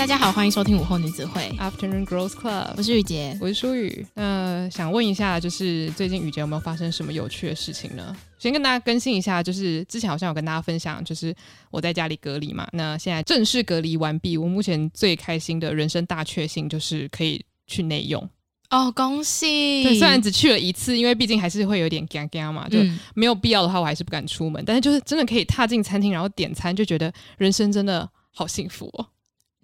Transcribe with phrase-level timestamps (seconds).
[0.00, 4.06] 大家好，欢迎收听午后女子会 Afternoon Girls Club，我是雨洁，我是舒雨。
[4.14, 8.16] 那想问一下，就是最近雨洁有没有发生什么有趣的事情呢？
[8.38, 11.36] 先跟大家更新一下，就是之前好像有跟大家分享，就是
[11.70, 12.66] 我在家里隔离嘛。
[12.72, 18.26] 那现在正式隔离完毕，我目前最开心的人生大确幸就是可以去内用。
[18.70, 19.84] 哦，恭喜！
[19.84, 22.78] 对，虽然只去了一次，因为毕竟还是会有点尴尬嘛，就
[23.12, 24.62] 没有必要的话，我还是不敢出门。
[24.62, 29.06] 嗯、但是就是真的可以踏进餐厅，然后点餐，就觉得人生真的好幸福哦。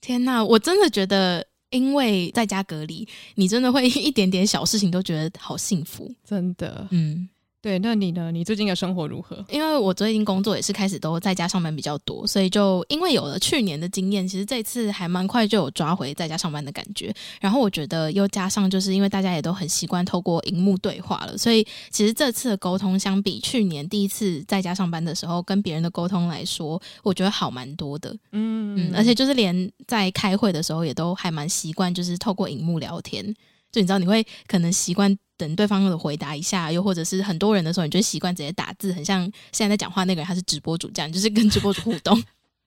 [0.01, 7.29] 天呐，我真的觉得，因为在家隔离，你真的会 一点点小事情都觉得好幸福，真的，嗯。
[7.67, 8.31] 对，那你呢？
[8.31, 9.45] 你最近的生活如何？
[9.51, 17.13] 因为我最近工作也是开始都在家上班比较多，所以就因为有了去年的经验，其实这次还蛮快就有抓回在家上班的感觉。
[17.41, 28.17] 然后我觉得又加上就是因为大家也都很习惯透过荧幕对话了，所以其实这次的沟通相比去年第一次在家上班的时候跟别人的沟通来说，我觉得好蛮多的。
[28.31, 33.35] 嗯嗯，而且就是连在开会的时候也都还蛮习惯，就是透过荧幕聊天。
[33.73, 42.21] 就你知道，你会可能习惯等对方的回答一下，又或者是很多人的时候，你就习惯直接打字，很像现在在讲话那个人他是直播主这样，就是跟直播主互动。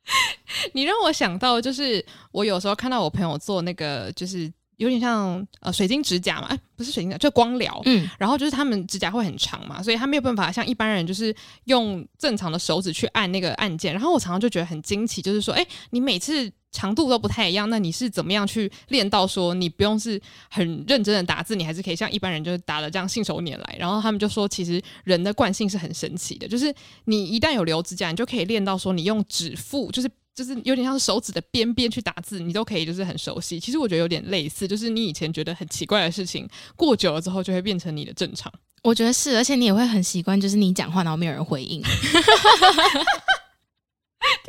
[0.73, 7.79] 你让我想到，就是我有时候看到我朋友做那个，就是有点像呃水晶指甲嘛，哎，不是水晶甲，就光疗。
[7.85, 13.93] 嗯，然后就是他们指甲会很长嘛，所以他没有办法像一般人就是用正常的手指去按那个按键。
[13.93, 16.51] 然后我常常就觉得很惊奇，就是说，哎，你每次。
[16.71, 23.75] 长度都不太一样，那你是怎么样去练到说你不用是很认真的打字，你还是可以像一般人就是打了这样信手拈来？
[23.79, 26.73] 然后他们就说，其实人的惯性是很神奇的，就是
[27.05, 33.59] 你一旦有留指甲，你就可以练到说你用指腹，就是就是有点像是手指的边边去打字，你都可以就是很熟悉。
[33.59, 38.51] 其实我觉得有点类似，就是你以前觉得很奇怪的事情，过久了之后就会变成你的正常。
[38.83, 41.83] 我觉得是，而且你也会很习惯，就是你讲话然后没有人回应。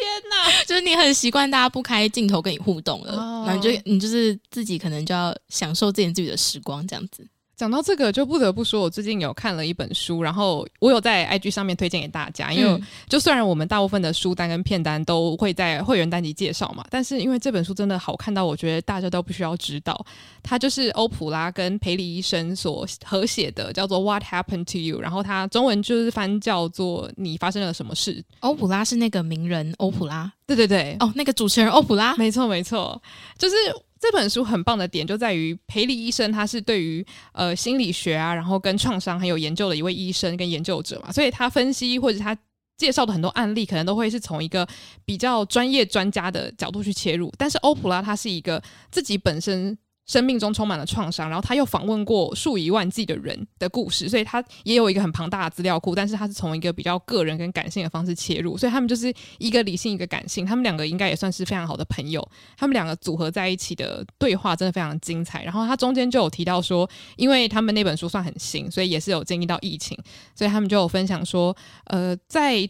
[0.01, 3.13] 天哪， 就是你很习惯大家不开镜头跟你互动了，
[3.47, 7.27] 然后你就你就是自己可能就要享受自己自己的时光这样子。
[7.61, 12.51] 讲到这个，就不得不说，我最近有看了一本书，然后我有在 IG 上面推荐给大家。
[12.55, 20.03] 因为就虽然我们大部分的书单跟片单都会在会员单集介绍嘛，但是因为这本书真的好看到，我觉得大家都必须要知道。
[20.43, 28.25] 它就是欧普拉跟培里医生所合写的，叫做《What Happened to You》，然后它中文就是翻叫做“你发生了什么事”。
[28.41, 32.99] 欧普拉是那个名人欧普拉，对对对，哦，那个主持人欧普拉，没错没错，
[33.37, 33.55] 就是。
[34.01, 42.37] 这本书很棒的点就在于培里医生，他是对于呃心理学啊，然后跟创伤很有研究的一位医生跟研究者嘛，所以他分析或者他
[42.79, 44.67] 介绍的很多案例，可能都会是从一个
[45.05, 47.31] 比较专业专家的角度去切入。
[47.37, 49.77] 但是欧普拉他是一个自己本身。
[50.11, 55.95] 生命中充满了创伤，然后他又访问过数以万计的人的故事，所以他也有一个很庞大的资料库。
[55.95, 60.45] 但是他是从一个比较个人跟感性的方式切入，所以他们就是一个理性，一个感性。
[60.45, 62.29] 他们两个应该也算是非常好的朋友。
[62.57, 65.45] 他们两个组合在一起的对话真的非常精彩。
[65.45, 69.97] 然后他中间就有提到说，因为他们那本书算很新，所以也是有经历到疫情，
[70.35, 72.69] 所以他们就有分享说，呃，在。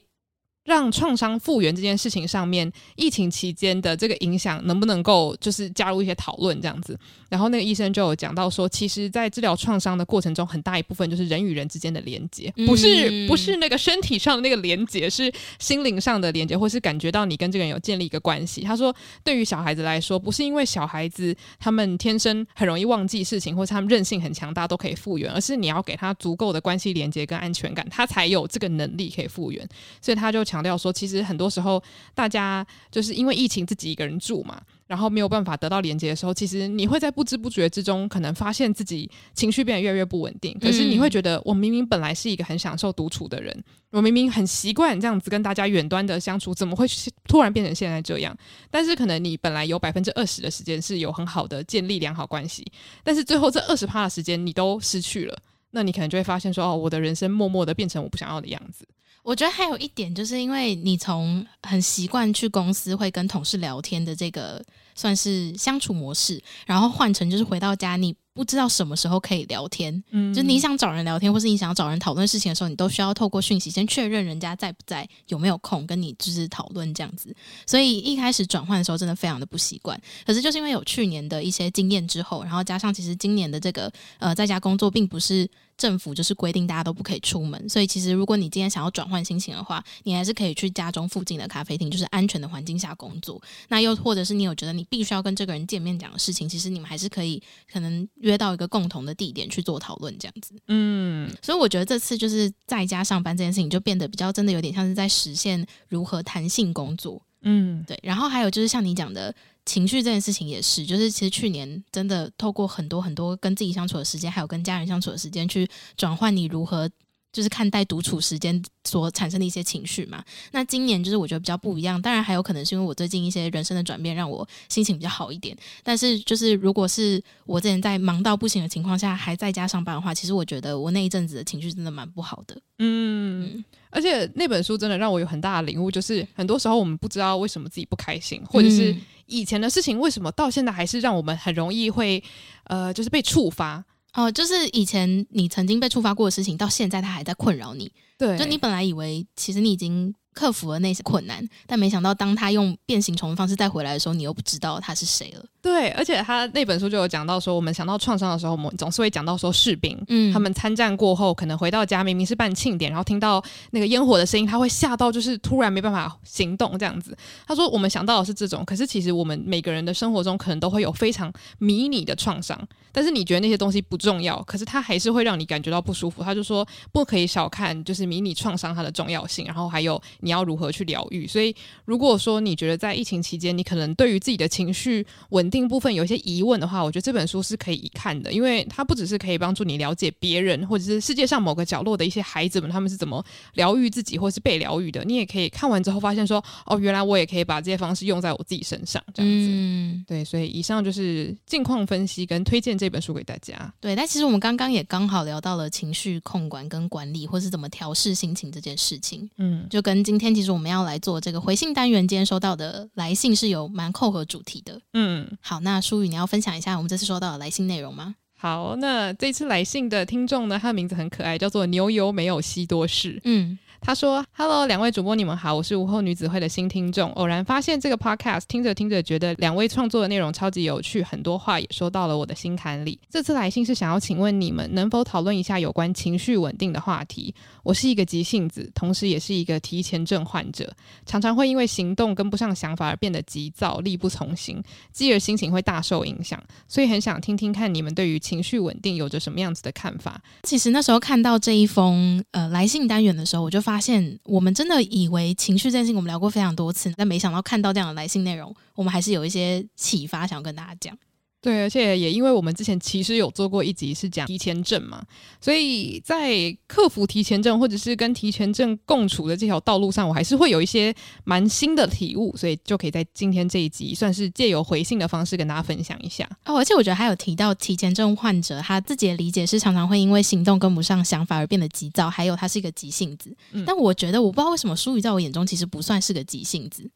[0.70, 6.97] 让创伤复原这件事情上面，疫情期间的这个影响能不能够就是加入一些讨论这样子？
[7.28, 18.60] 然后那个医生就有讲到说，其实，在治疗创伤的过程中，很大一部分就是人与人之间的连接，不是不是那个身体上的那个连接，是心灵上的连接，或是感觉到你跟这个人有建立一个关系。
[18.60, 18.94] 他说，
[19.25, 29.69] 对于小孩子来说，不是因为小孩子他们天生很容易忘记事情，或是他们韧性很强大都可以复原，而是你要给他足够的关系连接跟安全感，他才有这个能力可以复原。
[30.00, 30.59] 所以他就强。
[30.60, 31.82] 强调说，其实很多时候，
[32.15, 40.54] 大家就是因为疫情自己一个人住嘛，然后没有办法得到连接的时候，其实你会在不知不觉之中，可能发现自己情绪变得越来越不稳定。
[40.60, 46.87] 可是你会觉得，我明明本来是一个很享受独处的人，我明明很习惯这样子跟大家远端的相处，怎么会
[47.26, 48.37] 突然变成现在这样？
[48.70, 52.70] 但是可能你本来有百分之二十的时间是有很好的建立良好关系，
[53.03, 55.38] 但是最后这二十趴的时间你都失去了，
[55.70, 58.87] 那你可能就会发现说，哦，我的人生默默的变成我不想要的样子。
[59.22, 64.64] 我觉得还有一点，就是因为你从很习惯去公司会跟同事聊天的这个
[65.00, 77.35] 算是相处模式，然后换成就是回到家你不知道什么时候可以聊天，嗯，就你想找人聊天，或是你想找人讨论事情的时候，你都需要透过讯息先确认人家在不在，有没有空跟你就是讨论这样子。
[77.67, 85.49] 所以一开始转换的时候真的非常的不习惯，可是就是因为有去年的一些经验之后，然后加上其实今年的这个呃在家工作并不是。
[85.81, 93.41] 政府就是规定大家都不可以出门，所以其实如果你今天想要转换心情的话，你还是可以去家中附近的咖啡厅，就是安全的环境下工作。
[93.69, 97.40] 那又或者是你有觉得你必须要跟这个人见面讲的事情，其实你们还是可以
[97.72, 100.52] 可能约到一个共同的地点去做讨论这样子。
[100.66, 107.22] 嗯，所以我觉得这次就是在家上班这件事情就变得比较真的有点像是在实现如何弹性工作。
[107.42, 107.98] 嗯，对。
[108.02, 109.34] 然后还有就是像你讲的，
[109.64, 115.66] 情绪这件事情也是，就是其实去年真的透过很多很多跟自己相处的时间，还有跟家人相处的时间，去
[115.96, 116.90] 转换你如何。
[117.32, 120.23] 就是看待独处时间所产生的一些情绪嘛。
[120.53, 125.56] 那今年就是我觉得比较不一样，当然还有可能是因为我最近一些人生的转变，让我心情比较好一点。
[125.82, 132.56] 但是就是如果是我之前在忙到不行的情况下，还在家上班的话，其实我觉得我那一阵子的情绪真的蛮不好的。
[132.79, 142.23] 嗯，嗯，而且那本书真的让我有很大的领悟，就是很多时候我们不知道为什么自己不开心，或者是以前的事情为什么到现在还是让我们很容易会
[142.65, 143.85] 呃，就是被触发。
[144.15, 147.93] 哦，就是以前你曾经被触发过的事情，到现在它还在困扰你。
[148.19, 155.45] 对，就你本来以为其实你已经克服了那些困难，但没想到当他用变形虫的方式再回来的时候，你又不知道他是谁了。
[155.62, 163.43] 对，而且他那本书就有讲到说，我们想到创伤的时候，我们总是会讲到说士兵，嗯，他们参战过后，可能回到家，明明是办庆典，然后听到
[163.73, 167.17] 那个烟火的声音，他会吓到，就是突然没办法行动这样子。
[167.47, 172.59] 他说，我们想到的是这种，可是其实我们每个人的生活中可能都会有非常迷你的创伤，
[172.91, 176.23] 但是你觉得那些东西不重要，可是它还是会让你感觉到不舒服。
[176.23, 181.27] 他就说，不可以小看就是迷你创伤它的重要性，然后还有你要如何去疗愈。
[181.27, 181.55] 所以，
[181.85, 193.25] 如果说你觉得在疫情期间，你可能对于自己的情绪稳定部分有一些疑问的话，我觉得这本书是可以一看的，因为它不只是可以帮助你了解别人，或者是世界上某个角落的一些孩子们，他们是怎么
[193.55, 195.02] 疗愈自己，或是被疗愈的。
[195.05, 199.49] 你也可以看完之后发现说，哦，原来我也可以把这些方式用在我自己身上，这样子。
[199.50, 203.73] 嗯，对，所以以上就是近况分析跟推荐这本书给大家。
[203.81, 209.29] 对，但其实我们刚刚也刚好聊到了情绪控管跟管理，或是怎么调试心情这件事情。
[209.38, 214.81] 嗯，就跟今天其实我们要来做这个回信单元，今天收到的来信是有蛮扣合主题的。
[214.94, 218.14] 嗯，好，那舒宇你要分享一下我们这次收到的来信内容吗？
[218.38, 223.20] 好，那这次来信的听众呢，他的名字很可爱，叫做牛油没有西多士。
[223.25, 223.58] 嗯。
[223.81, 227.11] 他说：“Hello，两位主播，你们好，我是午后女子会的新听众。
[227.12, 233.00] 偶然发现这个 podcast，听着听着觉得两位创作的内容超级有趣，很多话也说到了我的心坎里。
[233.09, 237.35] 这次来信是想要请问你们能否讨论一下有关情绪稳定的话题。
[237.62, 240.71] 我是一个急性子，同时也是一个提前症患者，
[241.06, 244.62] 常常会因为行动跟不上想法而变得急躁、力不从心，
[244.93, 246.38] 继而心情会大受影响。
[246.69, 250.21] 所以很想听听看你们对于情绪稳定有着什么样子的看法。
[250.43, 253.69] 其实那时候看到这一封呃来信单元的时候，我就发。
[253.70, 260.99] 发现我们真的以为情绪这件事情我们聊过非常多次，但没想到看到这样的来信内容，我们还是有一些启发，想要跟大家讲。
[261.42, 265.02] 对，而且也因为我们之前其实有做过一集是讲提前症嘛，
[265.40, 270.94] 所以在克服提前症或者是跟提前症共处的这条道路上，我还是会有一些
[271.25, 276.28] 蛮新的体悟，所以就可以在今天这一集算是借由回信的方式跟大家分享一下。
[276.44, 283.34] 哦，而且我觉得还有提到提前症患者他自己的理解是常常会因为行动跟不上想法而变得急躁，还有他是一个急性子。
[283.52, 286.90] 嗯，但我觉得我不知道为什么舒宇在我眼中其实不算是个急性子，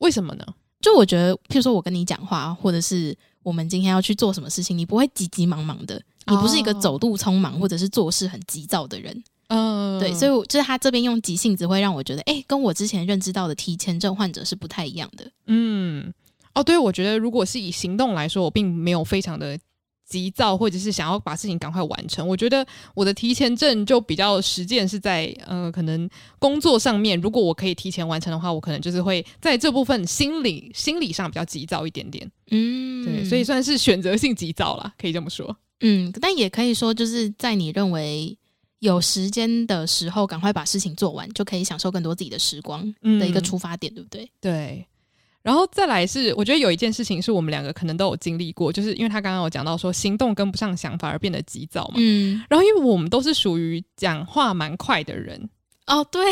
[0.00, 0.44] 为什么呢？
[0.80, 3.16] 就我觉得，譬如说我跟你讲话，或者是。
[3.42, 4.76] 我们今天要去做什么事情？
[4.76, 9.24] 你不会急急忙忙的，你不是一个走路匆忙或者是做事很急躁的人。
[9.48, 15.26] 嗯，对，所以就是他这边用急性子会让我觉得，哎，跟我之前认知到的提前症患者是不太一样的。
[15.46, 16.12] 嗯，
[16.54, 19.58] 哦，对，我觉得如果是以行动来说，我并没有非常的。
[20.10, 22.26] 急躁，或者是想要把事情赶快完成。
[22.26, 32.30] 我觉得我的提前症就比较实践是在呃，可能工作上面，如果我可以提前完成的话，我可能就是会在这部分心理心理上比较急躁一点点。
[32.50, 35.56] 嗯，对，所以算是选择性急躁啦，可以这么说。
[35.80, 38.36] 嗯，但也可以说就是在你认为
[38.80, 42.82] 有时间的时候，赶快把事情做完，就可以享受更多自己的时光
[43.18, 44.30] 的一个出发点，嗯、对不对？
[44.40, 44.86] 对。
[45.42, 51.94] 然后再来是，我觉得有一件事情是我们两个可能都有经历过，就是因为他刚刚有讲到说行动跟不上想法而变得急躁嘛。
[51.96, 55.48] 嗯，然后因为我们都是属于讲话蛮快的人。
[55.90, 56.22] 哦，对，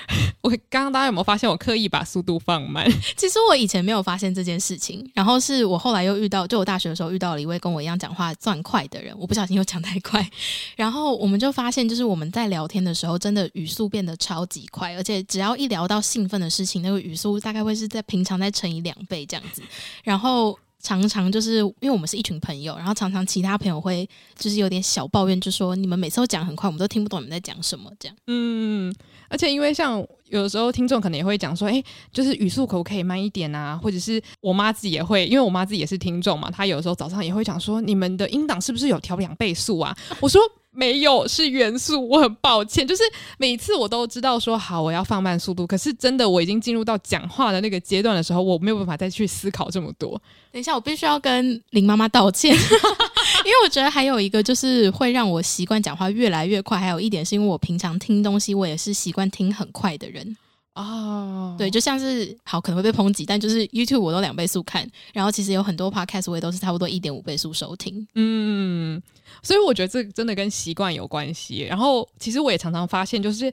[0.40, 2.90] 我刚刚大家有没有发现我刻意把速度放慢？
[3.16, 10.26] 其实我以前没有发现这件事情，然后是我后来又遇到，就我大学的时候遇到了一位跟我一样讲话算快的人，我不小心又讲太快，
[10.74, 19.62] 然后我们就发现，就是我们在聊天的时候，真的语速变得超级快，而且只要一聊到兴奋的事情，那个语速大概会是在平常再乘以两倍这样子，
[20.02, 20.58] 然后。
[20.84, 28.14] 常常就是因为我们是一群朋友，然后常常其他朋友会就是有点小抱怨，就说你们每次都讲很快，我们都听不懂你们在讲什么这样。
[28.26, 28.94] 嗯，
[29.30, 29.98] 而且因为像
[30.28, 33.80] 有的时候听众可能也会讲说，哎，就是语速可不可以慢一点啊？
[33.82, 39.96] 或者是我妈自己也会，因为我妈自己也是听众嘛，她有的时候早上也会讲说，你们的音档是不是有调两倍速啊？
[40.20, 40.40] 我说。
[40.74, 42.86] 没有，是元素，我很抱歉。
[42.88, 43.02] 就是
[43.38, 50.20] 每次我都知道说好，我要放慢速度，可是真的我已经进入到讲话的那个阶段的时候，我没有办法再去思考这么多。
[50.52, 60.36] 等一下，我必须要跟林妈妈道歉， 因为我觉得还有一个就是会让我习惯讲话越来越快，还有一点是因为我平常听东西，我也是习惯听很快的人。
[60.74, 68.04] 哦，对，就像是好可能会被抨击，但就是 YouTube 我都两倍速看，然后其实有很多 Podcast 我也都是差不多一点五倍速收听。
[68.16, 69.00] 嗯，
[69.40, 71.60] 所以我觉得这真的跟习惯有关系。
[71.62, 73.52] 然后其实我也常常发现，就是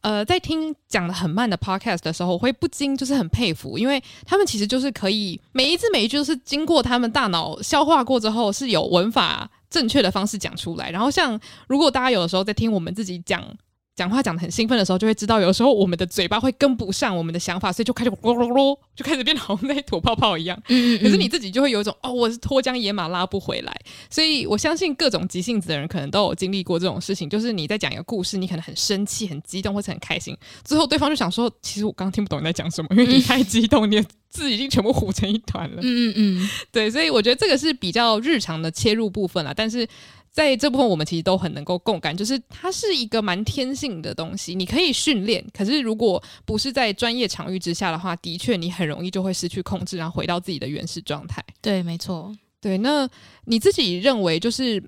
[0.00, 10.90] 呃，在听讲的很慢的 Podcast 的时候，我会不禁就是很佩服，因为他们其实就是可以每一字每一句都是经过他们大脑消化过之后，是有文法正确的方式讲出来。
[10.90, 11.38] 然后像
[11.68, 13.44] 如果大家有的时候在听我们自己讲。
[13.94, 20.58] 讲话讲的很兴奋的时候，就会知道有时候我们的嘴巴会跟不上我们的想法，所以就开始啰啰啰，就开始变得好像在吐泡泡一样。
[20.68, 21.02] 嗯嗯。
[21.02, 23.80] 可是你自己就会有一种哦，我是脱缰野马拉不回来。
[24.08, 30.34] 所以我相信各种急性子的人可能都有经历过这种事情，就是你在讲一个故事，你可能很生气、很激动或者很开心，
[30.64, 35.82] 最后对方就想说，其实我刚刚听不懂你在讲什么， 因为你太激动，你的字已经全部糊成一团了。
[35.82, 36.48] 嗯嗯嗯。
[36.72, 39.86] 对，所以我觉得这个是比较日常的切入部分了，但是。
[40.32, 45.44] 在这部分，我们其实都很能够共感，就是它是一个蛮天性的东西，你可以训练。
[45.52, 51.44] 可是，如果不是在专业场域之下的话，的确你很容易就会失去控制，然后回到自己的原始状态。
[51.60, 52.34] 对，没错。
[52.62, 53.06] 对，那
[53.44, 54.82] 你自己认为，就是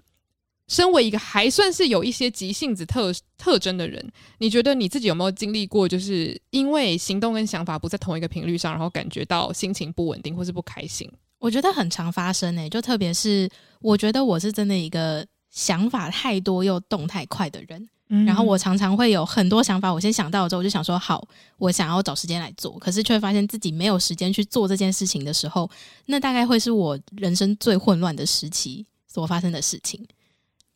[0.68, 4.02] 身为一个还算是有一些急性子特特征的人，
[4.38, 11.06] 你觉得你自己有没有经历过，就是因为行动跟想法不在同一个频率上，然后感觉到心情不稳定或是不开心？
[11.38, 13.46] 我觉得很常发生诶、就特别是
[13.82, 15.22] 我觉得我是真的一个。
[15.54, 21.26] 想法太多又动太快的人，嗯，然后我常常会有很多想法，我先想到了之后，我就想说好，
[21.58, 25.70] 我想要找时间来做，可是却发现自己没有时间去做这件事情的时候，
[26.06, 30.04] 那大概会是我人生最混乱的时期所发生的事情。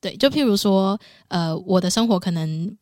[0.00, 2.76] 对，就譬如说，呃，我的生活可能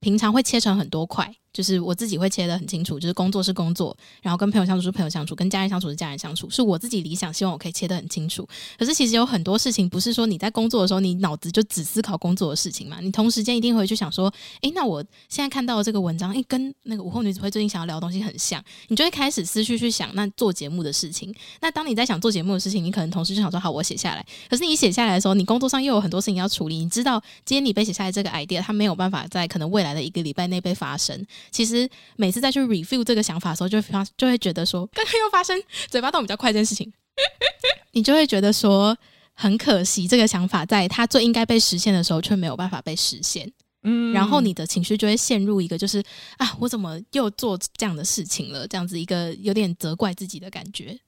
[0.00, 1.34] 平常会切成很多块。
[1.52, 8.46] 就是我自己会切得很清楚，就是工作是工作，然后跟朋友相处是朋友相处，跟家人相处是家人相处，是我自己理想希望我可以切得很清楚。
[8.78, 21.34] 可是其实有很多事情不是说你在工作的时候，你脑子就只思考工作的事情嘛，你同时间一定会去想说，诶，那我现在看到的这个文章，诶，跟那个午后女子会最近想要聊的东西很像，你就会开始思绪去想那做节目的事情。
[21.60, 24.24] 那当你在想做节目的事情，你可能同时就想说，好，我写下来。
[24.48, 31.26] 可是你写下来的时候，你工作上又有很多事情要处理，你知道今天你被写下来这个 idea，它没有办法在可能未来的一个礼拜内被发生。
[31.50, 36.92] 其实每每次再去 review 这个想法的时候，就发就会觉得说，刚刚又发生嘴巴动比较快这件事情，
[37.92, 38.94] 你就会觉得说
[39.32, 43.50] 很可惜，这个想法在它最应该被实现的时候却没有办法被实现。
[43.84, 46.04] 嗯，然后你的情绪就会陷入一个就是
[46.36, 48.68] 啊，我怎么又做这样的事情了？
[48.68, 50.98] 这样子一个有点责怪自己的感觉。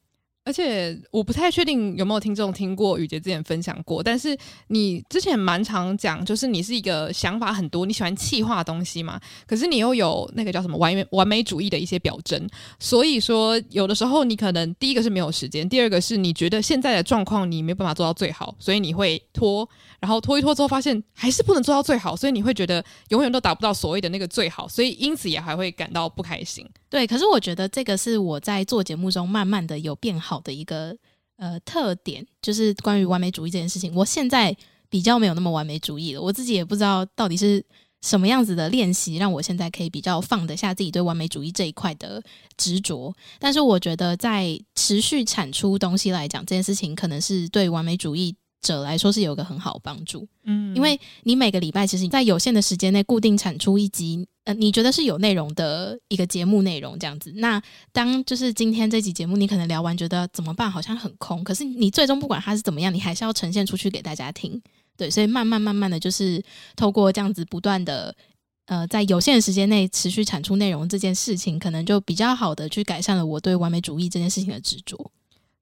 [0.50, 12.49] 而且我不太确定有没有听众听过雨杰之前分享过，但是你之前蛮常讲，就是你是一个想法很多，你喜欢气化东西嘛，可是你又有那个叫什么完完美主义的一些表征，
[12.80, 19.69] 所以说有的时候你可能第一个是没有时间，第二个是你觉得现在的状况你没办法做到最好，所以你会拖。
[20.00, 26.66] 然后拖一拖之后，发现还是不能做到最好，所以你会觉得永远都达不到所谓的那个最好，所以因此也还会感到不开心。
[26.88, 30.97] 对，可是我觉得这个是我在做节目中慢慢的有变好的一个
[31.37, 33.95] 呃特点，就是关于完美主义这件事情。
[33.95, 34.57] 我现在
[34.88, 37.64] 比较没有那么完美主义了，我自己也不知道到底是
[38.00, 42.23] 什么样子的练习让我现在可以比较放得下自己对完美主义这一块的
[42.57, 43.14] 执着。
[43.38, 57.33] 但是我觉得在持续产出东西来讲，这件事情可能是对完美主义者来说是有个很好的帮助，嗯，因为你每个礼拜其实在有限的时间内固定产出一集，呃，你觉得是有内容的一个节目内容这样子。
[57.37, 57.62] 那
[57.93, 64.61] 当就是今天这集节目你可能聊完觉得怎么办，好像很空，可是你最终不管它是怎么样，你还是要呈现出去给大家听，
[64.97, 66.43] 对，所以慢慢慢慢的就是
[66.76, 68.14] 透过这样子不断的，
[68.67, 75.11] 呃，在有限的时间内持续产出内容这件事情，可能就比较好的去改善了我对完美主义这件事情的执着。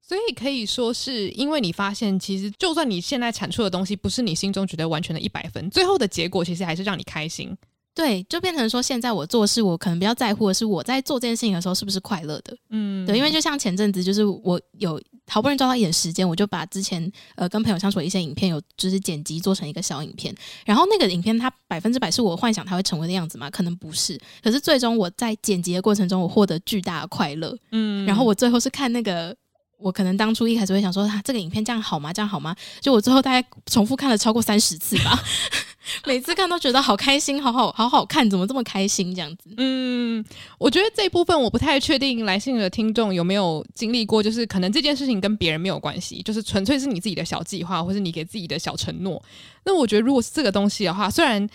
[0.09, 7.55] 所以可以说是因为你发现，其实就算你现在产出的东西不是你心中觉得完全的一百分，最后的结果其实还是让你开心。
[7.93, 12.57] 对，就变成说，现在我做事，我可能比较在乎的是我在做这件事情的时候是不是快乐的。
[12.69, 20.33] 嗯，对，因为就像前阵子，就是我有好不容易抓到一点时间，我就把之前呃跟朋友相处的一些影片有就是剪辑做成一个小影片，
[20.65, 23.47] 然后那个影片它百分之百是我幻想它会成为的样子嘛？
[23.51, 27.55] 可能不是，可是最终我在剪辑的过程中，我获得巨大的快乐。
[27.73, 29.35] 嗯，然后我最后是看那个。
[29.79, 32.11] 我可能当初一开始会想说，啊，这个影片这样好吗？
[32.11, 32.55] 这样好吗？
[32.81, 35.17] 就我最后大概重复看了超过三十次吧，
[36.05, 39.49] 每次看都觉得好开心，好好好好看，怎么这么开心这样子？
[39.57, 40.23] 嗯，
[40.57, 49.23] 我觉得这一部分我不太确定来信的听众有没有经历过，就是可能这件事情跟别人没有关系，就是纯粹是你自己的小计划，或是你给自己的小承诺。
[49.63, 51.47] 那我觉得如果是这个东西的话，虽然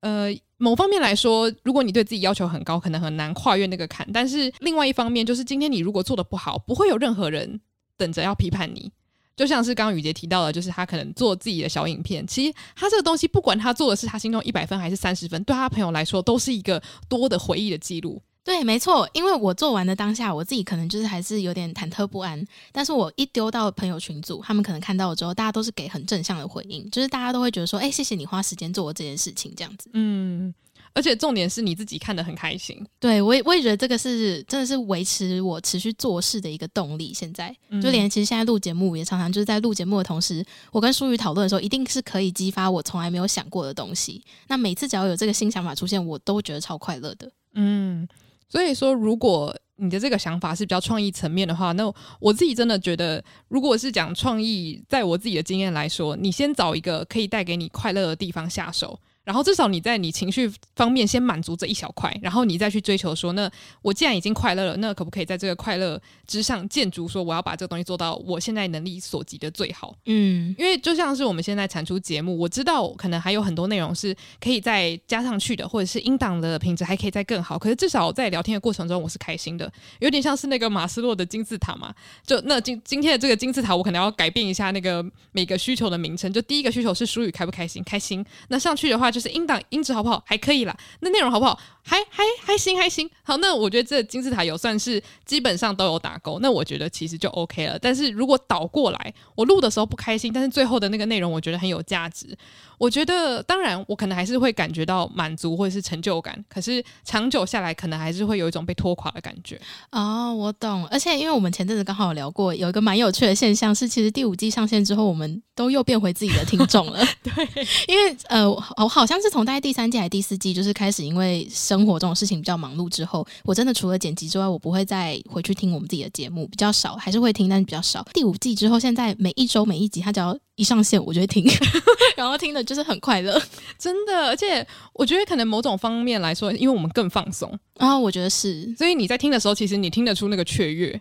[0.00, 7.60] 呃某方面来说，如果你对自己要求很高，可能很难跨越那个坎，但是另外一方面，就是今天你如果做的不好，不会有任何人。
[7.98, 8.92] 等着要批判你，
[9.34, 12.26] 就像是刚刚雨洁提到的，就是他可能做自己的小影片。
[12.26, 18.20] 其实他这个东西，不管他做的是他心中一百分还是三十分，对他朋友来说都是一个多的回忆的记录。
[18.46, 22.46] 对，没错，因为我做完的当下，我自己可能就是还是有点忐忑不安。
[22.70, 29.90] 但是我一丢到朋友群组，他们可能看到我之后，大家都是给很正向的回应，就是大家都会觉得说：“哎，谢谢你花时间做我这件事情。”这样子。
[29.94, 30.54] 嗯，
[30.92, 32.80] 而且重点是你自己看得很开心。
[33.00, 37.12] 对，我也我也觉得这个是真的是维持我持续做事的一个动力。
[37.12, 44.22] 现在就连其实现在录节目也常常就是在录节目的同时，我跟淑宇讨论的时候，一定是可以激发我从来没有想过的东西。
[44.46, 47.28] 那每次只要有这个新想法出现，我都觉得超快乐的。
[47.54, 48.06] 嗯。
[48.48, 58.98] 所以说，如果你的这个想法是比较创意层面的话，那我自己真的觉得，如果是讲创意，在我自己的经验来说，你先找一个可以带给你快乐的地方下手。
[59.26, 63.50] 然后至少你在你情绪方面先满足这一小块，然后你再去追求说，那
[63.82, 69.92] 我既然已经快乐了，那可不可以在这个快乐之上建筑说，我要把这个东西做到我现在能力所及的最好？
[70.04, 77.58] 嗯，因为就像是我们现在产出节目，我知道可能还有很多内容是可以再加上去的，或者是音档的品质还可以再更好。
[77.58, 79.68] 可是至少在聊天的过程中，我是开心的，
[79.98, 81.92] 有点像是那个马斯洛的金字塔嘛。
[82.24, 86.32] 就那今今天的这个金字塔，我可能要改变一下那个每个需求的名称。
[86.32, 87.82] 就第一个需求是舒语开不开心？
[87.82, 88.24] 开心。
[88.46, 89.10] 那上去的话。
[89.16, 90.22] 就是音档音质好不好？
[90.26, 90.76] 还可以啦。
[91.00, 91.58] 那内容好不好？
[91.82, 93.08] 还还还行还行。
[93.22, 96.38] 好，那我觉得这金字塔有算是基本上都有打勾。
[96.40, 97.78] 那我觉得其实就 OK 了。
[97.78, 102.36] 但是如果倒过来，我录的时候不开心，但是最后的那个内容我觉得很有价值。
[102.76, 106.44] 我觉得当然我可能还是会感觉到满足或者是成就感。
[106.46, 109.58] 可是长久下来，可能还是会有一种被拖垮的感觉。
[109.92, 110.86] 哦，我懂。
[110.88, 116.98] 而且因为我们前阵子刚好有聊过，有一个蛮有趣的现象是，其实第五季上线之后，我们都又变回自己的听众了。
[117.22, 117.48] 对，
[117.88, 119.05] 因为呃，我好。
[119.06, 128.04] 好像是从大概第三季还是第四季，就是开始因为生活这种事情比较忙碌之后，我真的除了剪辑之外，我不会再回去听我们自己的节目，比较少，还是会听，但是比较少。
[128.12, 131.44] 第五季之后，现在每一周每一集，它只要一上线，我就会听，
[132.16, 133.40] 然后听的就是很快乐，
[133.78, 134.26] 真的。
[134.26, 141.00] 而且我觉得可能某种方面来说，因为我们更放松，然后我觉得是，所以你在听的时候，其实你听得出那个雀跃，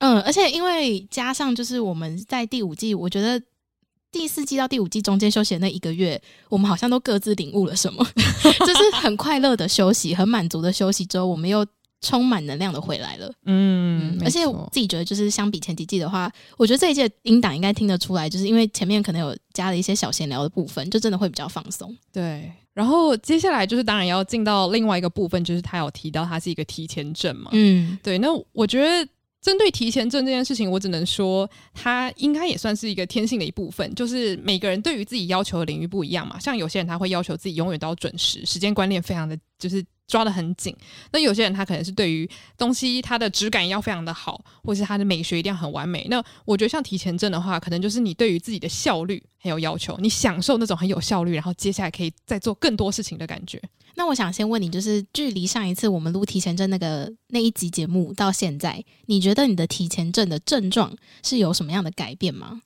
[0.00, 3.40] 嗯，而且因为加上就是我们在第五季，我觉得。
[4.16, 8.04] 第四季到第五季中间休息的那一个月，我们好像都各自领悟了什么，
[8.42, 11.64] 就是很快乐的休息，很满足的休息之后，我们又
[12.00, 13.30] 充满能量的回来了。
[13.44, 21.94] 嗯，嗯，而且我自己觉得，就是相比前几季的话，我觉得这一届的音档应该听得出来，就是因为前面可能有加了一些小闲聊的部分，就真的会比较放松。
[22.12, 27.50] 对，然后接下来就是当然要进到另外一个部分，就是他有提到他是一个提前症嘛。
[27.52, 29.08] 嗯，对，那我觉得。
[29.46, 33.94] 针对提前症这件事情，我只能说，它应该也算是一个天性的一部分。
[33.94, 36.36] 就是每个人对于自己要求的领域不一样嘛。
[36.40, 40.74] 像有些人他会要求自己永远都要准时，时间观念非常的就是抓得很紧。
[41.12, 46.06] 那有些人他可能是对于东西它的质感要非常的好，或是它的美学一定要很完美。
[46.08, 53.60] 那我觉得像提前症的话，可能就是你对于自己的效率很有要求，你享受那种很有效率，然后接下来可以再做更多事情的感觉。
[53.98, 62.60] 那我想先问你，就是距离上一次我们录提前症那个那一集节目到现在，你觉得你的提前症的症状是有什么样的改变吗？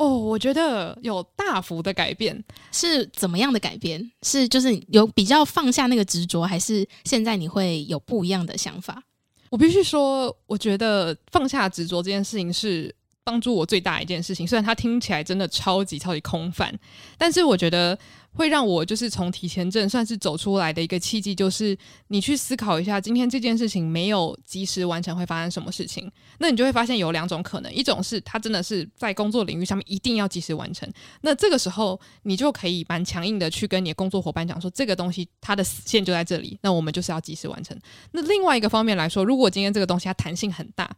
[0.00, 4.10] 哦，我觉得有大幅的改变，是怎么样的改变？
[4.22, 9.02] 是就是有比较放下那个执着，还是现在你会有不一样的想法？
[9.50, 14.48] 我必须说，我觉得放下执着这件事情是帮助我最大一件事情。
[14.48, 16.74] 虽然它听起来真的超级超级空泛，
[17.18, 17.98] 但是我觉得。
[18.32, 21.76] 会让我就是从提前症算是走出来的一个契机，就是
[22.08, 26.10] 你去思考一下，今天这件事情没有及时完成会发生什么事情。
[26.38, 30.90] 那你就会发现有两种可能，一种是他真的是在工作领域上面一定要及时完成，
[31.22, 37.76] 那这个时候你就可以蛮强硬的去跟你的工作伙伴讲说，这个东西它的死线就在这里，那我们就是要及时完成。
[38.12, 40.90] 那另外一个方面来说，如果今天这个东西它弹性很大，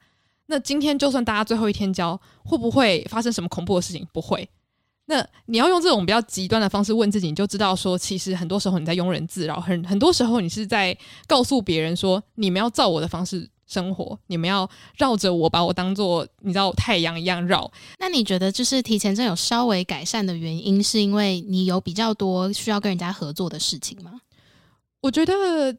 [0.46, 4.06] 那今天就算大家最后一天交，会不会发生什么恐怖的事情？
[4.12, 4.48] 不会。
[5.12, 10.96] 那你要用这种比较极端的方式问自己，你就知道说，其实很多时候你在庸人自扰，很很多时候你是在
[11.26, 17.70] 告诉别人说，你们要照我的方式生活，你们要绕着我，把我当做你知道太阳一样绕。
[17.98, 24.22] 那你觉得就是提前症有稍微改善的原因，是因为你有比较多需要跟人家合作的事情吗？
[25.02, 25.76] 我觉得。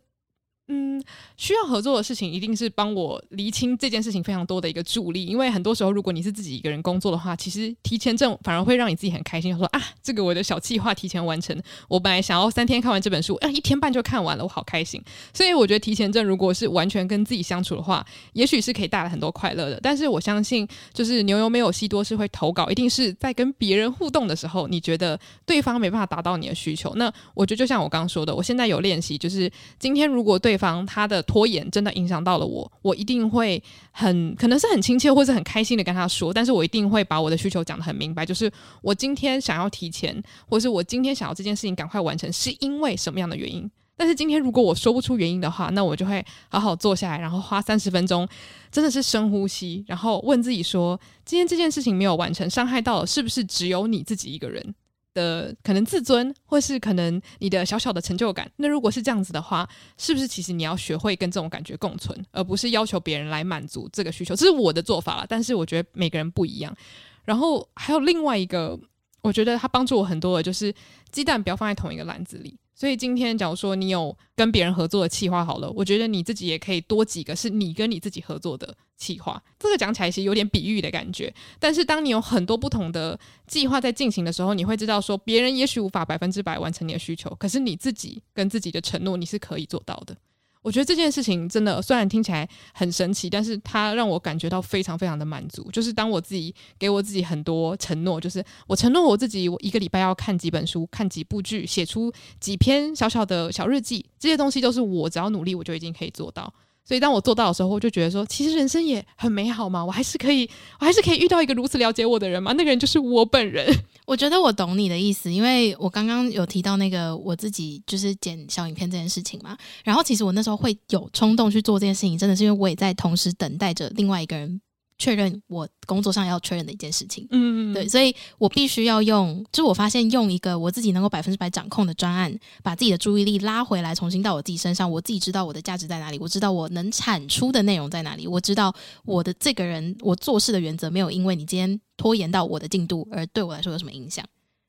[0.70, 1.04] 嗯，
[1.36, 15.04] 需要合作的事情一定是帮我厘清这件事情非常多的一个助力，因为很多时候如果你是自己一个人工作的话，其实提前证反而会让你自己很开心，说啊，这个我的小计划提前完成，我本来想要三天看完这本书，啊，一天半就看完了，我好开心。
[15.34, 19.78] 所以我觉得提前证如果是完全跟自己相处的话，也许是可以带来很多快乐的。
[19.84, 26.94] 但是我相信，就是牛油没有西多是会投稿，一定是在跟别人互动的时候，你觉得对方没办法达到你的需求。
[26.96, 30.53] 那我觉得就像我刚刚说的，我现在有练习，就是今天如果对。
[30.54, 38.52] 对方他的拖延真的影响到了我，我一定会很可能是很亲切或是很开心的跟他说，但是我一定会把我的需求讲得很明白，就是
[38.84, 43.68] 我今天想要提前，或是我今天想要这件事情赶快完成，是因为什么样的原因？
[43.98, 48.28] 但是今天如果我说不出原因的话，那我就会好好坐下来，然后花三十分钟，
[48.72, 54.76] 真的是深呼吸，然后问自己说：今天这件事情没有完成，伤害到了是不是只有你自己一个人
[55.14, 58.50] 的可能自尊，或是可能你的小小的成就感？
[58.58, 64.36] 那如果是这样子的话，是不是其实你要学会跟这种感觉共存，而不是要求别人来满足这个需求？
[64.36, 66.76] 这是我的做法了，但是我觉得每个人不一样。
[67.24, 68.80] 然后还有另外一个，
[69.22, 70.74] 我觉得它帮助我很多的，就是
[71.12, 72.58] 鸡蛋不要放在同一个篮子里。
[72.84, 79.42] 所以今天，假如说你有跟别人合作的企划好了，我觉得你自己也可以多几个是你跟你自己合作的企划。
[79.58, 83.18] 这个讲起来其实有点比喻的感觉，但是当你有很多不同的
[83.48, 90.18] 计划在进行的时候，你会知道说，别人也许无法百分之百完成你的需求，可是你自己跟自己的承诺，你是可以做到的。
[90.64, 95.70] 我觉得这件事情真的，虽然听起来很神奇，但是它让我感觉到非常非常的满足。
[95.72, 106.52] 就是当我自己给我自己很多承诺，就是我承诺我自己，我一个礼拜要看几本书、看几部剧、写出几篇小小的小日记，这些东西都是我只要努力，我就已经可以做到。
[106.86, 110.50] 所以当我做到的时候，我就觉得说，其实人生也很美好嘛，我还是可以，
[110.80, 113.66] 我还是可以遇到一个如此了解我的人嘛，那个人就是我本人。
[114.06, 124.62] 我觉得我懂你的意思，因为我刚刚有提到那个我自己就是剪小影片这件事情嘛，然后其实我那时候会有冲动去做这件事情，真的是因为我也在同时等待着另外一个人。
[124.98, 134.90] 确认我工作上要确认的一件事情，嗯，对，所以我必须要用，就我发现用一个我自己能够百分之百掌控的专案，把自己的注意力拉回来，重新到我自己身上。
[134.90, 138.74] 我自己知道我的价值在哪里，我知道我能产出的内容在哪里，我知道
[139.06, 144.24] 我的这个人，我做事的原则没有因为你今天拖延到我的进度而对我来说有什么影响。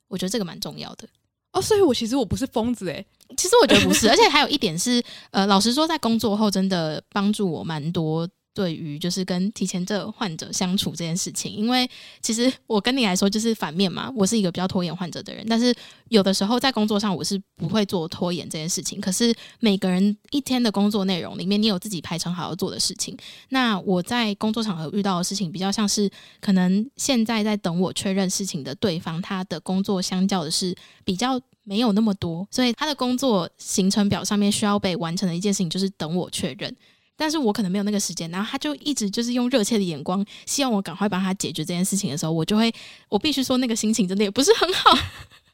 [0.08, 1.06] 我觉得这个蛮重要的
[1.52, 3.04] 哦，所以我其实我不是疯子诶，
[3.36, 8.28] 其实我觉得不是，而且还有一点是，呃，老实说，在工作后真的帮助我蛮多。
[8.54, 11.88] 对于就是跟提前症患者相处这件事情，因为
[12.22, 15.74] 其实我跟你来说就是反面嘛，我是一个比较拖延患者的人，但是
[16.08, 19.00] 有的时候在工作上我是不会做拖延这件事情。
[19.00, 23.16] 可是每个人一天的工作内容里面，你有自己排成好要做的事情。
[23.48, 26.08] 那我在工作场合遇到的事情，比较像是
[26.40, 30.72] 可能现在在等我确认事情的对方，他的工作相较的是
[31.04, 36.72] 比较没有那么多，所以他的工作行程表上面需要被完成的一件事情就是等我确认。
[37.16, 42.72] 但是我可能没有那个时间，然后他就一直就是用热切的眼光，希望我赶快帮他解决这件事情的时候，我就会，
[43.08, 44.98] 我必须说那个心情真的也不是很好，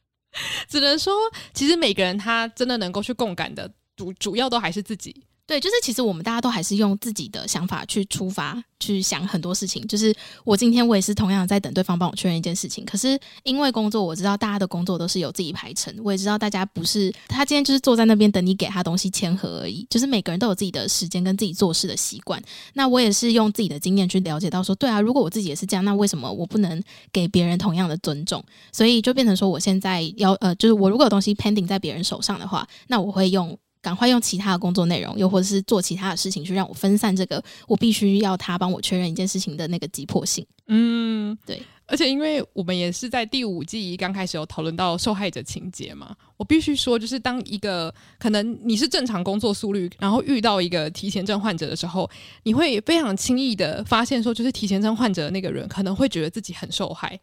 [0.69, 1.15] 只能说
[1.53, 5.15] 其实每个人他真的能够去共感的主主要都还是自己。
[5.51, 9.85] 对，就是其实我们大家都还是用自己的想法去出发，去想很多事情。
[9.89, 19.85] 就是我今天我也是同样在等对方帮我确认一件事情，可是因为工作，我知道大家的工作都是有自己排程，我也知道大家不是他今天就是坐在那边等你给他东西签合而已。
[19.91, 22.41] 就是每个人都有自己的时间跟自己做事的习惯。
[22.75, 26.81] 那我也是用自己的经验去了解到说，对啊，如果我自己也是这样，那为什么我不能
[27.13, 28.41] 给别人同样的尊重？
[28.71, 33.59] 所以就变成说，我现在要呃，就是我如果有东西 pending 在别人手上的话，那我会用。
[33.83, 40.47] 赶快用其他的工作内容，又或者是做其他的事情，去让我分散这个我必须要他帮我确认一件事情的那个急迫性。
[40.67, 41.63] 嗯，对。
[41.87, 52.09] 而且因为我们也是在第五季刚开始有讨论到受害者情节嘛，我必须说，就是当一个可能你是正常工作速率，然后遇到一个提前症患者的时候，
[52.45, 57.19] 你会非常轻易的发现说，就是提前症患者的那个人可能会觉得自己很受害。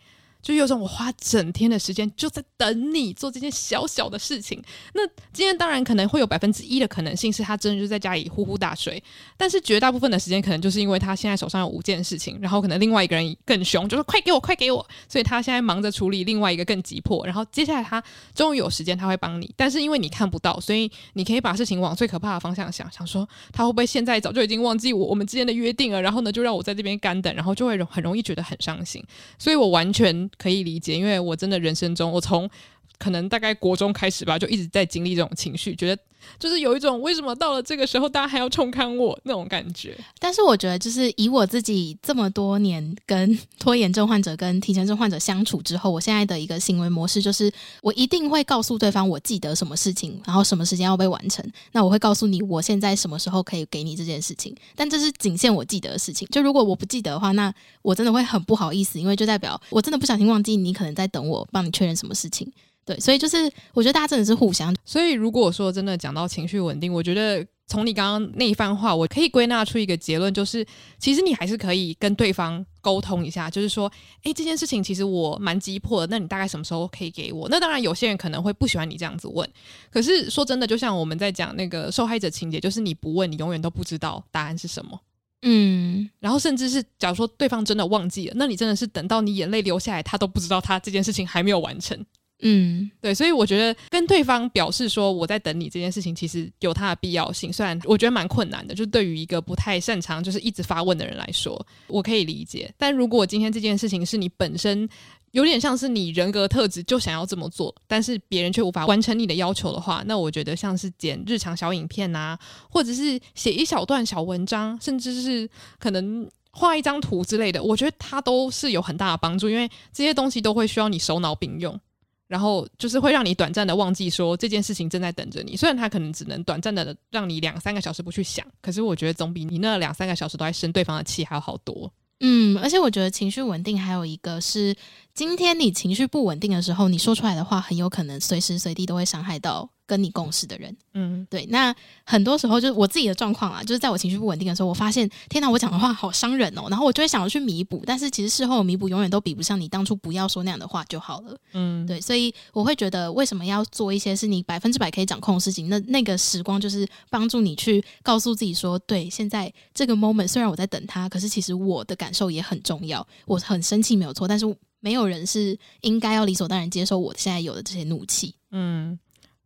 [0.47, 4.63] 就有种我花整天的时间就在等你做这件小小的事情。
[4.93, 9.03] 那今天当然可能会有百分之一的可能性是他真的就在家里呼呼大睡，
[9.35, 18.01] 但是绝大部分的时间可能就是因为他现在手上有五件事情，然后可能另外一个人更凶，就说快给我，快给我，所以他现在忙着处理另外一个更急迫，然后接下来他
[18.33, 29.03] 终于有时间他会帮你，但是因为你看不到，所以你可以把事情往最可怕的方向想，想说他会不会现在早就已经忘记我我们之间的约定了，然后呢就让我在这边干等，然后就会很容易觉得很伤心，
[29.37, 30.29] 所以我完全。
[30.37, 32.49] 可以理解，因为我真的人生中，我从
[32.97, 36.01] 可能大概国中开始吧，就一直在经历这种情绪，觉得
[36.39, 39.97] 就是有一种为什么到了这个时候，大家还要冲看我那种感觉。
[40.19, 51.43] 但是我觉得，就是以我自己这么多年跟 拖延症患者、跟提前症患者相处之后，我现在的一个行为模式就是，我一定会告诉对方我记得什么事情，然后什么时间要被完成。
[51.71, 56.27] 那我会告诉你，我现在什么时候可以给你这件事情，但这是仅限我记得的事情。
[56.31, 62.51] 就如果我不记得的话，那我真的会很不好意思，因为就代表我真的不小心忘记你可能在等我帮你确认什么事情。
[62.87, 64.73] 对，所以就是我觉得大家真的是互相。
[64.85, 70.65] 所以如果说真的讲到情绪稳定，我觉得从你刚刚那一番话，我可以归纳出一个结论，就是
[70.97, 73.91] 其实你还是可以跟对方沟通一下，就是说，
[74.23, 77.49] 诶，这件事情其实我蛮急迫的，那你大概什么时候可以给我？
[77.49, 79.45] 那当然有些人可能会不喜欢你这样子问，
[79.91, 84.97] 可是说真的，就像我们在讲那个受害者情节，就是你不问，你永远都不知道答案是什么。
[85.41, 92.05] 嗯，然后甚至是假如说对方真的忘记了，那你真的是等到你眼泪流下来，他都不知道他这件事情还没有完成。
[92.41, 97.51] 嗯，对，所以我觉得跟对方表示说我在等你这件事情，其实有它的必要性。
[97.51, 102.71] 虽然我觉得蛮困难的，就对于一个不太擅长就是一直发问的人来说，我可以理解。
[102.77, 104.87] 但如果今天这件事情是你本身
[105.31, 112.37] 有点像是你人格特质就想要这么做，但是别人却无法完成你的要求的话，那我觉得像是剪日常小影片啊，
[112.69, 121.79] 或者是写一小段小文章，甚至是可能画一张图之类的，我觉得它都是有很大的帮助，因为这些东西都会需要你手脑并用。
[122.27, 131.91] 然后就是会让你短暂的忘记说这件事情正在等着你，虽然它可能只能短暂的让你两三个小时不去想，可是我觉得总比你那两三个小时都在生对方的气还要好多。
[132.19, 134.75] 嗯，而且我觉得情绪稳定还有一个是，
[135.13, 141.45] 今天你情绪不稳定的时候，你说出来的话很有可能随时随地都会伤害到跟你共事的人，嗯，对。
[141.47, 141.73] 那
[142.03, 152.01] 很多时候就是我自己的状况啊，就是在我情绪不稳定的时候，我发现天哪，我讲的话好伤人哦，然后我就会想要去弥补，但是其实事后弥补永远都比不上你当初不要说那样的话就好了，嗯，对。
[152.01, 155.69] 所以我会觉得，为什么要做一些是你百分之百可以掌控的事情？
[155.69, 163.07] 那那个时光就是帮助你去告诉自己说，对，现在这个 moment 虽然我在等他，可是其实我的感受也很重要。
[163.25, 164.45] 我很生气没有错，但是
[164.79, 168.97] 没有人是应该要理所当然接受我现在有的这些怒气，嗯。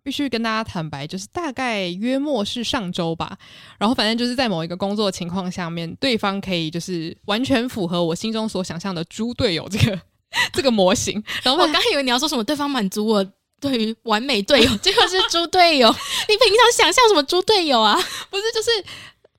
[0.03, 3.37] 必须跟大家坦白，就是大概约莫是上周吧，
[3.77, 9.99] 然后反正就是在某一个工作情况下面，对方可以就是完全符合我心中所想象的猪队友这个
[10.53, 11.23] 这个模型。
[11.43, 13.25] 然后我刚以为你要说什么，对方满足我
[13.59, 15.87] 对于完美队友，结果是猪队友。
[16.27, 17.95] 你平常想象什么猪队友啊？
[18.29, 18.69] 不是，就是。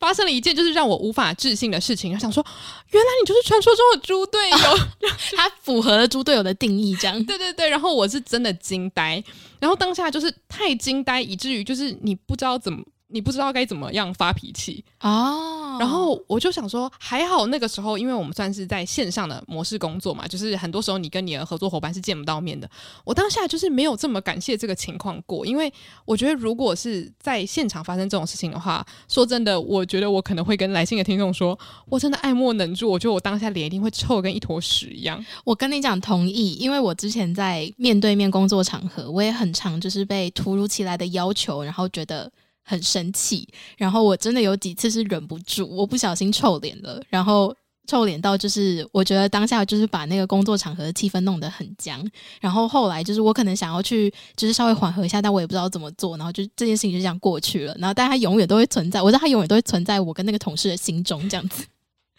[0.02, 2.44] 发生了一件就是让我无法置信的事情，我想说，
[2.90, 4.90] 原来你就是传说中的猪队友，啊，
[5.36, 7.14] 他符合了猪队友的定义，这样。
[7.24, 9.22] 对对对，然后我是真的惊呆，
[9.60, 12.82] 然后当下就是太惊呆，以至于就是你不知道怎么。
[13.12, 22.68] 你不知道该怎么样发脾气哦，然后我就想说，还好那个时候，因为我们算是在线上的模式工作嘛，就是很多时候你跟你的合作伙伴是见不到面的。
[23.04, 25.72] 我当下就是没有这么感谢这个情况过，因为
[26.04, 35.24] 我觉得如果是在现场发生这种事情的话，说真的，我觉得我可能会跟来信的听众说，我真的爱莫能助，我觉得我当下脸一定会臭得跟一坨屎一样。
[35.44, 42.30] 我跟你讲同意，因为我之前在面对面工作场合，我也很常就是被突如其来的要求，然后觉得。
[42.62, 47.54] 很生气，然后我真的有几次是忍不住，我不小心臭脸了，然后
[47.88, 52.08] 臭脸到就是我觉得当下就是把那个工作场合的气氛弄得很僵，
[52.40, 61.64] 然后后来就是我可能想要去就是稍微缓和一下，但我也不知道怎么做，然后就这件事情就这样过去了，然后但它永远都会存在，我知道它永远都会存在我跟那个同事的心中这样子。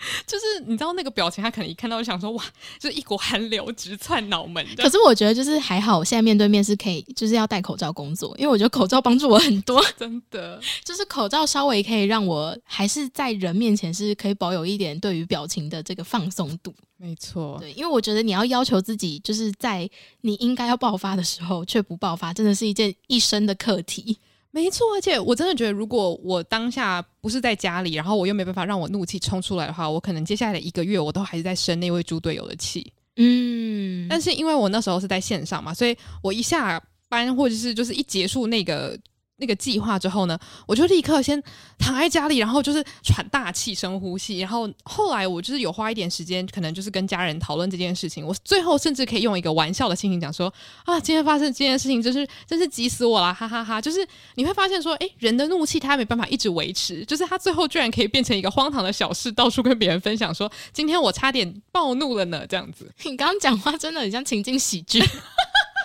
[0.28, 2.44] 就是你知道那个表情，他可能一看到就想说哇，
[2.80, 4.66] 就是一股寒流直窜脑门。
[4.78, 9.84] 可是我觉得就是还好，我现在面对面是可以，就是要戴口罩工作，因为我觉得口罩帮助我很多。
[9.98, 16.74] 真的，就是口罩稍微可以让我还是在人面前是可以保有一点对于表情的这个放松度。
[16.98, 19.90] 没错，对，因为我觉得你要要求自己，就是在
[20.22, 24.18] 你应该要爆发的时候却不爆发，真的是一件一生的课题。
[24.54, 32.94] 没错，而且我真的觉得，如果我当下不是在家里，然后我又没办法让我怒气冲出来的话，我可能接下来的一个月我都还是在生那位猪队友的气。
[33.18, 38.98] 嗯，但是因为我那时候是在线上嘛，所以我一下班或者是就是一结束那个。
[39.38, 41.42] 那个计划之后呢，我就立刻先
[41.80, 44.40] 躺在家里，然后就是喘大气、深呼吸。
[44.40, 48.26] 然后后来我就是有花一点时间，可能就是跟家人讨论这件事情。
[48.26, 50.54] 我最后甚至可以用一个玩笑的心情讲说
[50.86, 65.04] ：“啊，今天发生这件事情，真是真是急死我了，哈哈哈哈！”就是你会发现说，诶，人的怒气他没办法一直维持，就是他最后居然可以变成一个荒唐的小事，到处跟别人分享说：“今天我差点暴怒了呢。”这样子， 你刚刚讲话真的很像情景喜剧，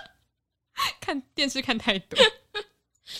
[1.00, 2.18] 看电视看太多。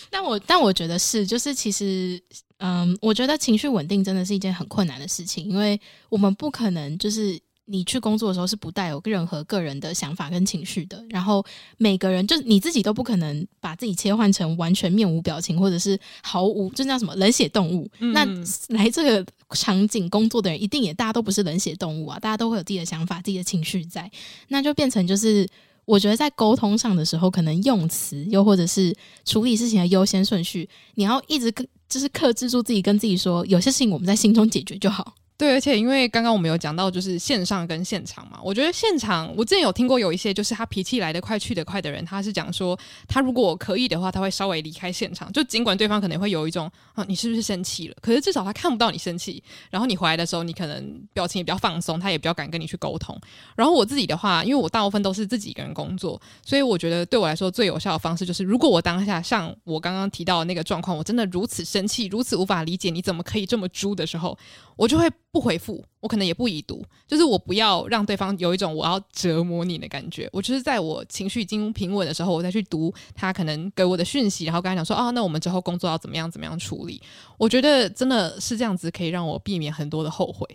[0.09, 2.21] 但我但我觉得是，就是其实，
[2.57, 11.45] 嗯，我觉得情绪稳定真的是一件很困难的事情，因为我们不可能就是你去工作的时候是不带有任何个人的想法跟情绪的，然后
[11.77, 17.89] 每个人就是你自己都不可能把自己切换成完全面无表情或者是毫无，就叫什么冷血动物。
[17.99, 18.25] 嗯、那
[18.75, 24.11] 来这个场景工作的人一定也大家都不是冷血动物啊，大家都会有自己的想法、自己的情绪在，
[24.47, 25.47] 那就变成就是。
[25.89, 35.15] 我觉得在沟通上的时候，可能用词又或者是处理事情的优先顺序，你要一直跟就是克制住自己，跟自己说，有些事情我们在心中解决就好。
[35.39, 47.95] 对，而且因为刚刚我们有讲到，就是线上跟现场嘛，我觉得现场，我之前有听过有一些，就是他脾气来得快去得快的人，他是讲说，他如果可以的话，他会稍微离开现场，就尽管对方可能会有一种啊，你是不是生气了？
[48.01, 53.17] 可是至少他看不到你生气，然后你回来的时候，你可能表情也比较放松，他也比较敢跟你去沟通。
[53.55, 64.37] 然后我自己的话，因为我大部分都是自己一个人工作，所以我觉得对我来说最有效的方式就是，如果我当下像我刚刚提到的那个状况，我真的如此生气，如此无法理解你怎么可以这么猪的时候，
[64.75, 70.27] 我就会不回复，我可能也不已读，就是我不要让对方有一种我要折磨你的感觉。
[70.33, 77.01] 我就是在我情绪已经平稳的时候，我再去读他可能给我的讯息，然后跟他讲说啊，那我们之后工作要怎么样怎么样处理。
[77.37, 80.47] 我觉得真的是这样子，可以让我避免很多的后悔。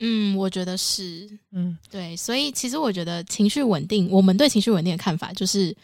[0.00, 2.16] 嗯，我觉得是，嗯，对。
[2.16, 5.74] 所以其实我觉得情绪稳定，我们对情绪稳定的看法就是，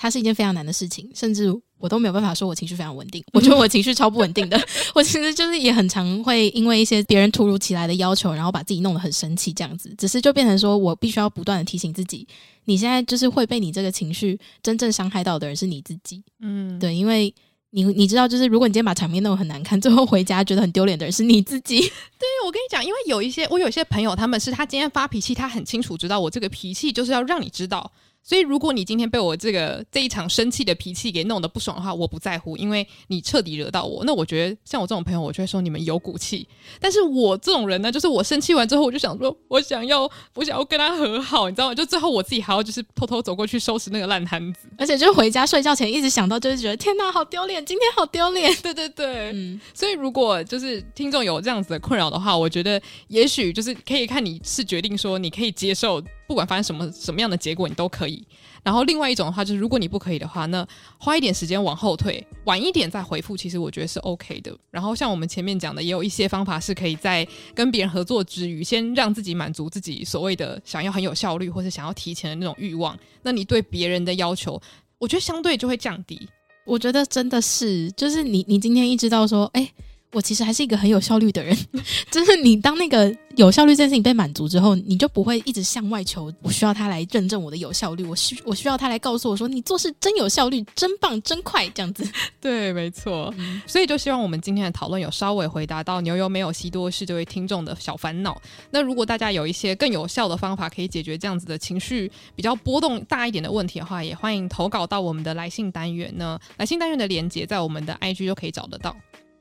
[0.00, 1.54] 它是一件非常难的事情，甚至。
[1.82, 4.62] 我都没有办法说我情绪非常稳定，我觉得我情绪超不稳定的。
[4.94, 9.90] 我其实就是也很常会因为一些别人突如其来的要求，然后把自己弄得很生气，这样子。
[9.96, 12.28] 只是就变成说我必须要不断的提醒自己，
[12.66, 16.22] 你现在就是会被你这个情绪真正伤害到的人是你自己。
[16.42, 17.34] 嗯，对，因为
[17.70, 21.80] 你你知道，就是如果你今天把场面弄得很难看， 最后回家觉得很丢脸的人是你自己。
[22.20, 27.90] 对，我跟你讲，因为有一些我有一些朋友，他们是他今天发脾气，他很清楚知道我这个脾气就是要让你知道。
[28.22, 34.04] 所以，如果你今天被我这个这一场生气的脾气给弄得不爽的话，我不在乎，因为你彻底惹到我。
[34.04, 36.46] 那我觉得，像我这种朋友，我就会说你们有骨气。
[36.78, 41.74] 但是我这种人呢，就是我生气完之后，我就想说，我想要，我想要跟他和好，你知道吗？
[41.74, 48.54] 就最后我自己还要就是偷偷走过去收拾那个烂摊子，而且就回家睡觉前一直想到，就是觉得天哪，好丢脸，今天好丢脸。
[48.62, 49.60] 对对对，嗯。
[49.74, 56.00] 所以，如果就是听众有这样子的困扰的话，我觉得也许就是可以看你是决定说，你可以接受。
[56.30, 58.24] 不管发生什么什么样的结果，你都可以。
[58.62, 60.64] 然后另外一种的话，就是如果你不可以的话，那
[60.96, 64.56] 花一点时间往后退，晚一点再回复，其实我觉得是 OK 的。
[64.70, 72.96] 然后像我们前面讲的，也有一些方法是可以在跟别人合作之余，先让自己满足自己所谓的想要很有效率或者想要提前的那种欲望。
[73.22, 74.62] 那你对别人的要求，
[74.98, 76.28] 我觉得相对就会降低。
[76.64, 79.68] 我觉得真的是，就是你你今天一知道说，哎。
[80.12, 81.56] 我其实还是一个很有效率的人，
[82.10, 92.04] 就是你当那个有效率这件事情被满足之后，你就不会一直向外求，我需要他来认证我的有效率，我需我需要他来告诉我说，你做事真有效率，真棒，真快，这样子。
[92.40, 93.32] 对，没错。
[93.38, 98.40] 嗯、所以就希望我们今天的讨论有稍微回答到牛油没有西多士这位听众的小烦恼。
[98.70, 106.36] 那如果大家有一些更有效的方法可以解决这样子的情绪比较波动大一点的问题的话，也欢迎投稿到我们的来信单元呢。
[106.56, 108.96] 来信单元的连接在我们的 IG 就可以找得到。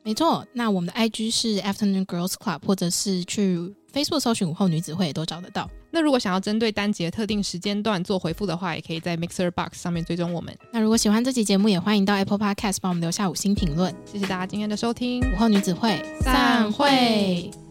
[0.09, 3.59] 没错，那我们的 IG 是 Afternoon Girls Club，或者是去
[3.93, 5.69] Facebook 搜寻午后女子会也都找得到。
[5.91, 10.51] 那如果想要针对单节特定时间段做回复的话，也可以在 Mixer Box 上面追踪我们。
[10.73, 13.95] 那如果喜欢这期节目，也欢迎到 Apple Podcast 帮我们留下五星评论。
[14.03, 17.68] 谢谢大家今天的收听，午后女子会散会。